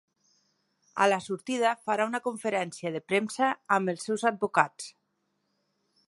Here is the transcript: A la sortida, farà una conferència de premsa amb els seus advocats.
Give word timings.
A 1.03 1.05
la 1.11 1.17
sortida, 1.25 1.73
farà 1.89 2.07
una 2.11 2.21
conferència 2.29 2.91
de 2.95 3.01
premsa 3.11 3.51
amb 3.77 3.93
els 3.93 4.09
seus 4.09 4.25
advocats. 4.31 4.89